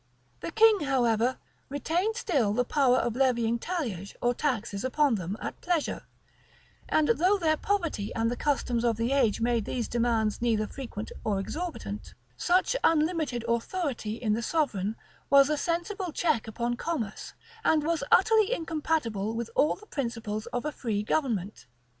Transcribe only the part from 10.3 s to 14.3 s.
neither frequent or exorbitant, such unlimited authority